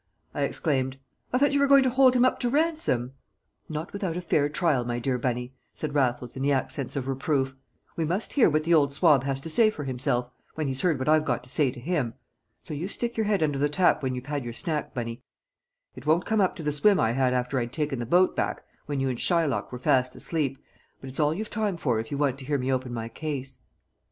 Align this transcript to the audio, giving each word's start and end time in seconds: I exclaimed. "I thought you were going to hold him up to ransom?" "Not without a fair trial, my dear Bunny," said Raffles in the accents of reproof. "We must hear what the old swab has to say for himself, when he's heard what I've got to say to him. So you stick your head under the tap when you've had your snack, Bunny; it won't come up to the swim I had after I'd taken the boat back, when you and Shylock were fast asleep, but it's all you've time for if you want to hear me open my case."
I 0.33 0.41
exclaimed. 0.41 0.97
"I 1.31 1.37
thought 1.37 1.51
you 1.51 1.59
were 1.59 1.67
going 1.67 1.83
to 1.83 1.89
hold 1.91 2.15
him 2.15 2.25
up 2.25 2.39
to 2.39 2.49
ransom?" 2.49 3.13
"Not 3.69 3.93
without 3.93 4.17
a 4.17 4.21
fair 4.21 4.49
trial, 4.49 4.83
my 4.83 4.97
dear 4.97 5.19
Bunny," 5.19 5.53
said 5.75 5.93
Raffles 5.93 6.35
in 6.35 6.41
the 6.41 6.51
accents 6.51 6.95
of 6.95 7.07
reproof. 7.07 7.55
"We 7.95 8.03
must 8.03 8.33
hear 8.33 8.49
what 8.49 8.63
the 8.63 8.73
old 8.73 8.93
swab 8.93 9.23
has 9.25 9.39
to 9.41 9.49
say 9.51 9.69
for 9.69 9.83
himself, 9.83 10.31
when 10.55 10.67
he's 10.67 10.81
heard 10.81 10.97
what 10.97 11.07
I've 11.07 11.23
got 11.23 11.43
to 11.43 11.51
say 11.51 11.69
to 11.69 11.79
him. 11.79 12.15
So 12.63 12.73
you 12.73 12.87
stick 12.87 13.15
your 13.15 13.27
head 13.27 13.43
under 13.43 13.59
the 13.59 13.69
tap 13.69 14.01
when 14.01 14.15
you've 14.15 14.25
had 14.25 14.43
your 14.43 14.53
snack, 14.53 14.91
Bunny; 14.95 15.21
it 15.95 16.07
won't 16.07 16.25
come 16.25 16.41
up 16.41 16.55
to 16.55 16.63
the 16.63 16.71
swim 16.71 16.99
I 16.99 17.11
had 17.11 17.35
after 17.35 17.59
I'd 17.59 17.71
taken 17.71 17.99
the 17.99 18.07
boat 18.07 18.35
back, 18.35 18.63
when 18.87 18.99
you 18.99 19.07
and 19.07 19.19
Shylock 19.19 19.71
were 19.71 19.77
fast 19.77 20.15
asleep, 20.15 20.57
but 20.99 21.11
it's 21.11 21.19
all 21.19 21.31
you've 21.35 21.51
time 21.51 21.77
for 21.77 21.99
if 21.99 22.09
you 22.09 22.17
want 22.17 22.39
to 22.39 22.45
hear 22.45 22.57
me 22.57 22.73
open 22.73 22.91
my 22.91 23.07
case." 23.07 23.59